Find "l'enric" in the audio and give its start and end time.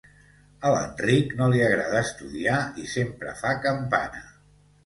0.75-1.35